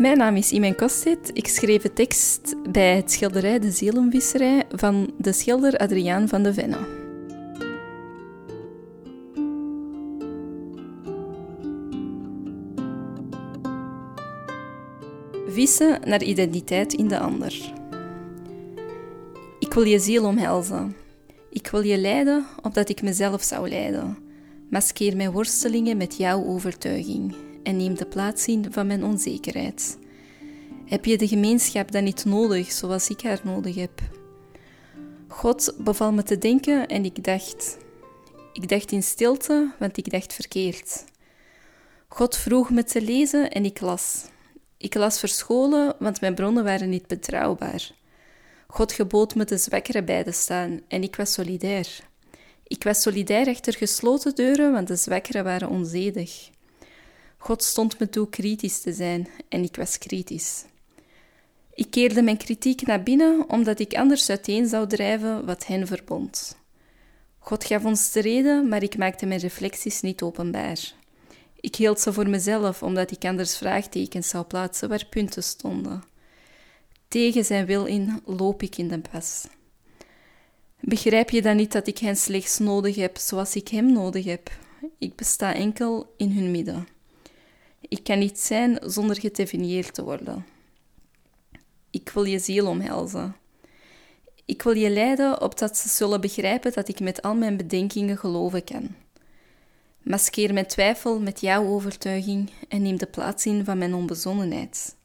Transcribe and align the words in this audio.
Mijn 0.00 0.18
naam 0.18 0.36
is 0.36 0.52
Imen 0.52 0.76
Kostet. 0.76 1.30
Ik 1.32 1.46
schreef 1.46 1.82
de 1.82 1.92
tekst 1.92 2.54
bij 2.72 2.96
het 2.96 3.10
schilderij 3.10 3.58
De 3.58 3.70
Zielenvisserij 3.70 4.64
van 4.70 5.12
de 5.18 5.32
schilder 5.32 5.76
Adriaan 5.76 6.28
van 6.28 6.42
de 6.42 6.54
Venne. 6.54 6.78
Vissen 15.46 16.00
naar 16.04 16.22
identiteit 16.22 16.92
in 16.92 17.08
de 17.08 17.18
ander. 17.18 17.72
Ik 19.58 19.74
wil 19.74 19.84
je 19.84 19.98
ziel 19.98 20.24
omhelzen. 20.24 20.96
Ik 21.50 21.66
wil 21.66 21.82
je 21.82 21.98
leiden 21.98 22.46
opdat 22.62 22.88
ik 22.88 23.02
mezelf 23.02 23.42
zou 23.42 23.68
leiden. 23.68 24.16
Maskeer 24.70 25.16
mijn 25.16 25.32
worstelingen 25.32 25.96
met 25.96 26.16
jouw 26.16 26.44
overtuiging 26.44 27.34
en 27.62 27.76
neem 27.76 27.94
de 27.94 28.06
plaats 28.06 28.46
in 28.46 28.72
van 28.72 28.86
mijn 28.86 29.04
onzekerheid. 29.04 29.98
Heb 30.86 31.04
je 31.04 31.18
de 31.18 31.28
gemeenschap 31.28 31.92
dan 31.92 32.04
niet 32.04 32.24
nodig 32.24 32.72
zoals 32.72 33.08
ik 33.08 33.20
haar 33.20 33.40
nodig 33.44 33.74
heb? 33.74 34.00
God 35.28 35.74
beval 35.78 36.12
me 36.12 36.22
te 36.22 36.38
denken 36.38 36.86
en 36.86 37.04
ik 37.04 37.24
dacht. 37.24 37.78
Ik 38.52 38.68
dacht 38.68 38.92
in 38.92 39.02
stilte, 39.02 39.70
want 39.78 39.96
ik 39.96 40.10
dacht 40.10 40.34
verkeerd. 40.34 41.04
God 42.08 42.36
vroeg 42.36 42.70
me 42.70 42.84
te 42.84 43.02
lezen 43.02 43.50
en 43.50 43.64
ik 43.64 43.80
las. 43.80 44.24
Ik 44.76 44.94
las 44.94 45.18
verscholen, 45.18 45.94
want 45.98 46.20
mijn 46.20 46.34
bronnen 46.34 46.64
waren 46.64 46.88
niet 46.88 47.06
betrouwbaar. 47.06 47.90
God 48.66 48.92
gebood 48.92 49.34
me 49.34 49.44
de 49.44 49.56
zwakkeren 49.56 50.04
bij 50.04 50.24
te 50.24 50.32
staan 50.32 50.80
en 50.88 51.02
ik 51.02 51.16
was 51.16 51.32
solidair. 51.32 52.00
Ik 52.66 52.84
was 52.84 53.02
solidair 53.02 53.48
achter 53.48 53.74
gesloten 53.74 54.34
deuren, 54.34 54.72
want 54.72 54.88
de 54.88 54.96
zwakkeren 54.96 55.44
waren 55.44 55.68
onzedig. 55.68 56.50
God 57.42 57.62
stond 57.62 57.98
me 57.98 58.08
toe 58.08 58.28
kritisch 58.28 58.80
te 58.80 58.92
zijn 58.92 59.28
en 59.48 59.62
ik 59.62 59.76
was 59.76 59.98
kritisch. 59.98 60.64
Ik 61.74 61.90
keerde 61.90 62.22
mijn 62.22 62.36
kritiek 62.36 62.82
naar 62.82 63.02
binnen 63.02 63.44
omdat 63.48 63.78
ik 63.78 63.94
anders 63.94 64.28
uiteen 64.28 64.66
zou 64.66 64.86
drijven 64.86 65.46
wat 65.46 65.66
hen 65.66 65.86
verbond. 65.86 66.56
God 67.38 67.64
gaf 67.64 67.84
ons 67.84 68.12
de 68.12 68.20
reden, 68.20 68.68
maar 68.68 68.82
ik 68.82 68.96
maakte 68.96 69.26
mijn 69.26 69.40
reflecties 69.40 70.00
niet 70.00 70.22
openbaar. 70.22 70.92
Ik 71.60 71.76
hield 71.76 72.00
ze 72.00 72.12
voor 72.12 72.28
mezelf 72.28 72.82
omdat 72.82 73.10
ik 73.10 73.24
anders 73.24 73.56
vraagtekens 73.56 74.28
zou 74.28 74.44
plaatsen 74.44 74.88
waar 74.88 75.06
punten 75.10 75.42
stonden. 75.42 76.02
Tegen 77.08 77.44
zijn 77.44 77.66
wil 77.66 77.84
in 77.84 78.22
loop 78.24 78.62
ik 78.62 78.76
in 78.76 78.88
de 78.88 79.00
pas. 79.12 79.46
Begrijp 80.80 81.30
je 81.30 81.42
dan 81.42 81.56
niet 81.56 81.72
dat 81.72 81.86
ik 81.86 81.98
hen 81.98 82.16
slechts 82.16 82.58
nodig 82.58 82.96
heb 82.96 83.16
zoals 83.16 83.54
ik 83.54 83.68
hem 83.68 83.92
nodig 83.92 84.24
heb? 84.24 84.50
Ik 84.98 85.16
besta 85.16 85.54
enkel 85.54 86.14
in 86.16 86.30
hun 86.30 86.50
midden. 86.50 86.98
Ik 87.90 88.04
kan 88.04 88.18
niet 88.18 88.38
zijn 88.38 88.78
zonder 88.84 89.20
gedefinieerd 89.20 89.94
te 89.94 90.04
worden. 90.04 90.46
Ik 91.90 92.08
wil 92.08 92.24
je 92.24 92.38
ziel 92.38 92.66
omhelzen. 92.66 93.36
Ik 94.44 94.62
wil 94.62 94.76
je 94.76 94.90
leiden 94.90 95.42
opdat 95.42 95.76
ze 95.76 95.88
zullen 95.88 96.20
begrijpen 96.20 96.72
dat 96.72 96.88
ik 96.88 97.00
met 97.00 97.22
al 97.22 97.34
mijn 97.34 97.56
bedenkingen 97.56 98.18
geloven 98.18 98.64
kan. 98.64 98.94
Maskeer 100.02 100.52
mijn 100.52 100.66
twijfel 100.66 101.20
met 101.20 101.40
jouw 101.40 101.66
overtuiging 101.66 102.50
en 102.68 102.82
neem 102.82 102.98
de 102.98 103.06
plaats 103.06 103.46
in 103.46 103.64
van 103.64 103.78
mijn 103.78 103.94
onbezonnenheid. 103.94 104.96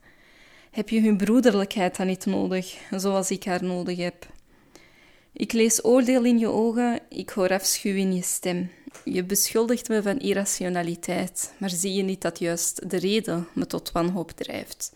Heb 0.70 0.88
je 0.88 1.00
hun 1.00 1.16
broederlijkheid 1.16 1.96
dan 1.96 2.06
niet 2.06 2.26
nodig, 2.26 2.78
zoals 2.90 3.30
ik 3.30 3.44
haar 3.44 3.64
nodig 3.64 3.98
heb? 3.98 4.26
Ik 5.32 5.52
lees 5.52 5.84
oordeel 5.84 6.24
in 6.24 6.38
je 6.38 6.48
ogen, 6.48 7.00
ik 7.08 7.30
hoor 7.30 7.52
afschuw 7.52 7.94
in 7.94 8.14
je 8.14 8.22
stem. 8.22 8.70
Je 9.04 9.24
beschuldigt 9.24 9.88
me 9.88 10.02
van 10.02 10.18
irrationaliteit, 10.18 11.52
maar 11.58 11.70
zie 11.70 11.94
je 11.94 12.02
niet 12.02 12.20
dat 12.20 12.38
juist 12.38 12.90
de 12.90 12.96
reden 12.96 13.48
me 13.52 13.66
tot 13.66 13.92
wanhoop 13.92 14.30
drijft? 14.30 14.92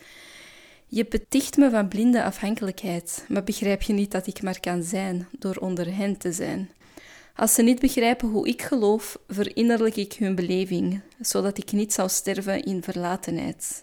Je 0.87 1.07
beticht 1.07 1.57
me 1.57 1.71
van 1.71 1.89
blinde 1.89 2.25
afhankelijkheid, 2.25 3.25
maar 3.29 3.45
begrijp 3.45 3.83
je 3.83 3.93
niet 3.93 4.11
dat 4.11 4.27
ik 4.27 4.43
maar 4.43 4.61
kan 4.61 4.83
zijn 4.83 5.29
door 5.39 5.57
onder 5.57 5.97
hen 5.97 6.17
te 6.17 6.33
zijn? 6.33 6.71
Als 7.37 7.55
ze 7.55 7.63
niet 7.63 7.81
begrijpen 7.81 8.29
hoe 8.29 8.49
ik 8.49 8.63
geloof, 8.63 9.19
verinnerlijk 9.29 9.97
ik 9.97 10.13
hun 10.13 10.35
beleving, 10.35 11.01
zodat 11.21 11.59
ik 11.59 11.73
niet 11.73 11.93
zou 11.93 12.09
sterven 12.09 12.63
in 12.63 12.83
verlatenheid. 12.83 13.83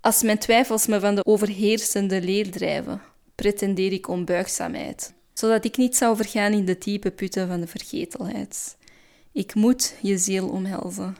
Als 0.00 0.22
mijn 0.22 0.38
twijfels 0.38 0.86
me 0.86 1.00
van 1.00 1.14
de 1.14 1.24
overheersende 1.24 2.20
leer 2.20 2.50
drijven, 2.50 3.02
pretendeer 3.34 3.92
ik 3.92 4.08
onbuigzaamheid, 4.08 5.14
zodat 5.34 5.64
ik 5.64 5.76
niet 5.76 5.96
zou 5.96 6.16
vergaan 6.16 6.52
in 6.52 6.64
de 6.64 6.78
diepe 6.78 7.10
putten 7.10 7.48
van 7.48 7.60
de 7.60 7.66
vergetelheid. 7.66 8.76
Ik 9.32 9.54
moet 9.54 9.94
je 10.02 10.18
ziel 10.18 10.48
omhelzen. 10.48 11.16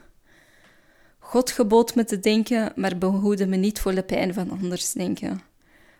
God 1.19 1.51
gebood 1.51 1.95
me 1.95 2.03
te 2.03 2.19
denken, 2.19 2.71
maar 2.75 2.97
behoede 2.97 3.45
me 3.45 3.55
niet 3.55 3.79
voor 3.79 3.95
de 3.95 4.03
pijn 4.03 4.33
van 4.33 4.49
anders 4.49 4.91
denken. 4.91 5.41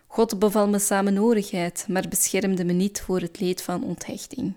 God 0.06 0.38
beval 0.38 0.68
me 0.68 0.78
samenhorigheid, 0.78 1.86
maar 1.88 2.08
beschermde 2.08 2.64
me 2.64 2.72
niet 2.72 3.00
voor 3.00 3.20
het 3.20 3.40
leed 3.40 3.62
van 3.62 3.84
onthechting. 3.84 4.54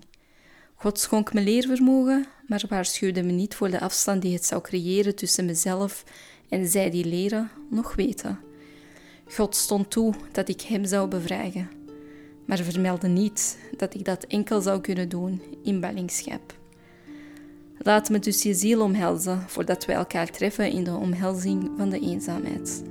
God 0.74 0.98
schonk 0.98 1.32
me 1.32 1.40
leervermogen, 1.40 2.26
maar 2.46 2.62
waarschuwde 2.68 3.22
me 3.22 3.32
niet 3.32 3.54
voor 3.54 3.70
de 3.70 3.80
afstand 3.80 4.22
die 4.22 4.34
het 4.34 4.44
zou 4.44 4.60
creëren 4.60 5.14
tussen 5.14 5.44
mezelf 5.44 6.04
en 6.48 6.66
zij 6.66 6.90
die 6.90 7.04
leren 7.04 7.50
nog 7.70 7.94
weten. 7.94 8.38
God 9.34 9.56
stond 9.56 9.90
toe 9.90 10.14
dat 10.32 10.48
ik 10.48 10.60
hem 10.60 10.84
zou 10.84 11.08
bevragen, 11.08 11.70
maar 12.50 12.58
vermeldde 12.58 13.08
niet 13.08 13.58
dat 13.76 13.94
ik 13.94 14.04
dat 14.04 14.24
enkel 14.24 14.60
zou 14.60 14.80
kunnen 14.80 15.08
doen 15.08 15.42
in 15.62 15.80
ballingschap. 15.80 16.54
Laat 17.78 18.08
me 18.08 18.18
dus 18.18 18.42
je 18.42 18.54
ziel 18.54 18.82
omhelzen 18.82 19.44
voordat 19.48 19.84
wij 19.84 19.96
elkaar 19.96 20.30
treffen 20.30 20.70
in 20.70 20.84
de 20.84 20.94
omhelzing 20.94 21.70
van 21.76 21.90
de 21.90 22.00
eenzaamheid. 22.00 22.82